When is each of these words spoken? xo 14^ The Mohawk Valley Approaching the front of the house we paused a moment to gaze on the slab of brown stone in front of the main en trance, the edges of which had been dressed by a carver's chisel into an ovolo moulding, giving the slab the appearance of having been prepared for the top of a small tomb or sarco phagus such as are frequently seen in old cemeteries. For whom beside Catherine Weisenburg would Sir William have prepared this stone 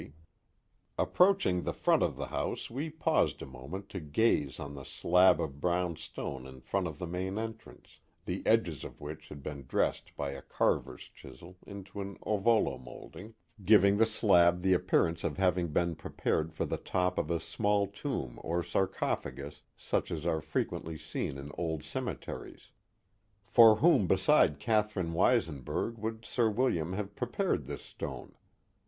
xo 0.01 0.03
14^ 0.03 0.07
The 0.07 0.13
Mohawk 0.13 0.17
Valley 0.17 0.33
Approaching 0.97 1.61
the 1.61 1.73
front 1.73 2.01
of 2.01 2.15
the 2.15 2.25
house 2.25 2.69
we 2.71 2.89
paused 2.89 3.41
a 3.43 3.45
moment 3.45 3.87
to 3.89 3.99
gaze 3.99 4.59
on 4.59 4.73
the 4.73 4.83
slab 4.83 5.39
of 5.39 5.61
brown 5.61 5.95
stone 5.95 6.47
in 6.47 6.59
front 6.59 6.87
of 6.87 6.97
the 6.97 7.05
main 7.05 7.37
en 7.37 7.55
trance, 7.55 7.99
the 8.25 8.41
edges 8.47 8.83
of 8.83 8.99
which 8.99 9.29
had 9.29 9.43
been 9.43 9.63
dressed 9.67 10.15
by 10.17 10.31
a 10.31 10.41
carver's 10.41 11.07
chisel 11.13 11.55
into 11.67 12.01
an 12.01 12.17
ovolo 12.25 12.79
moulding, 12.79 13.35
giving 13.63 13.97
the 13.97 14.07
slab 14.07 14.63
the 14.63 14.73
appearance 14.73 15.23
of 15.23 15.37
having 15.37 15.67
been 15.67 15.93
prepared 15.93 16.51
for 16.51 16.65
the 16.65 16.77
top 16.77 17.19
of 17.19 17.29
a 17.29 17.39
small 17.39 17.85
tomb 17.85 18.39
or 18.41 18.63
sarco 18.63 19.15
phagus 19.15 19.61
such 19.77 20.09
as 20.09 20.25
are 20.25 20.41
frequently 20.41 20.97
seen 20.97 21.37
in 21.37 21.51
old 21.59 21.83
cemeteries. 21.83 22.71
For 23.45 23.75
whom 23.75 24.07
beside 24.07 24.57
Catherine 24.57 25.13
Weisenburg 25.13 25.99
would 25.99 26.25
Sir 26.25 26.49
William 26.49 26.93
have 26.93 27.15
prepared 27.15 27.67
this 27.67 27.83
stone 27.83 28.33